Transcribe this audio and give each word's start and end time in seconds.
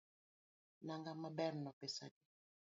Nanga 0.85 1.11
maberno 1.21 1.69
pesa 1.79 2.03
adi? 2.07 2.21